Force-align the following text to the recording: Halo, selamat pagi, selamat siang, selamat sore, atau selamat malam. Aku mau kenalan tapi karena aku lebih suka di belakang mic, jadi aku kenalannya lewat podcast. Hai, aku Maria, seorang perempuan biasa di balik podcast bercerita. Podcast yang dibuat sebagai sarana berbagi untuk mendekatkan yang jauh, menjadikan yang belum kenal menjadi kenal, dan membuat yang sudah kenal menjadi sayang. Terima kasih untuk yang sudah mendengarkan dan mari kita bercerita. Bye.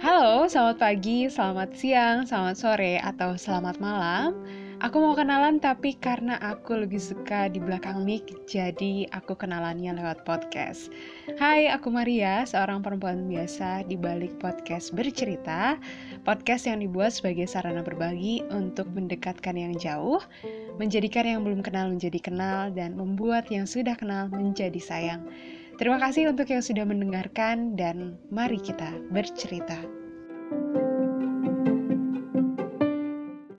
Halo, 0.00 0.48
selamat 0.48 0.80
pagi, 0.80 1.28
selamat 1.28 1.76
siang, 1.76 2.24
selamat 2.24 2.56
sore, 2.56 2.96
atau 3.04 3.36
selamat 3.36 3.84
malam. 3.84 4.32
Aku 4.80 4.96
mau 4.96 5.12
kenalan 5.12 5.60
tapi 5.60 5.92
karena 5.92 6.40
aku 6.40 6.72
lebih 6.72 6.96
suka 6.96 7.52
di 7.52 7.60
belakang 7.60 8.08
mic, 8.08 8.24
jadi 8.48 9.04
aku 9.12 9.36
kenalannya 9.36 9.92
lewat 10.00 10.24
podcast. 10.24 10.88
Hai, 11.36 11.68
aku 11.68 11.92
Maria, 11.92 12.48
seorang 12.48 12.80
perempuan 12.80 13.28
biasa 13.28 13.84
di 13.92 14.00
balik 14.00 14.40
podcast 14.40 14.96
bercerita. 14.96 15.76
Podcast 16.24 16.64
yang 16.64 16.80
dibuat 16.80 17.12
sebagai 17.12 17.44
sarana 17.44 17.84
berbagi 17.84 18.40
untuk 18.56 18.88
mendekatkan 18.96 19.52
yang 19.52 19.76
jauh, 19.76 20.24
menjadikan 20.80 21.28
yang 21.28 21.44
belum 21.44 21.60
kenal 21.60 21.92
menjadi 21.92 22.24
kenal, 22.24 22.72
dan 22.72 22.96
membuat 22.96 23.52
yang 23.52 23.68
sudah 23.68 23.92
kenal 24.00 24.32
menjadi 24.32 24.80
sayang. 24.80 25.28
Terima 25.80 25.96
kasih 25.96 26.28
untuk 26.28 26.44
yang 26.48 26.60
sudah 26.60 26.84
mendengarkan 26.84 27.72
dan 27.72 28.20
mari 28.28 28.60
kita 28.60 28.96
bercerita. 29.08 29.99
Bye. 30.50 30.79